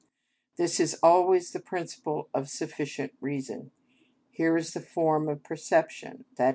This 0.57 0.79
is 0.79 0.97
always 1.03 1.51
the 1.51 1.59
principle 1.59 2.27
of 2.33 2.49
sufficient 2.49 3.13
reason; 3.21 3.69
here 4.31 4.57
as 4.57 4.73
the 4.73 4.81
form 4.81 5.29
of 5.29 5.43
perception, 5.43 6.25
_i. 6.39 6.49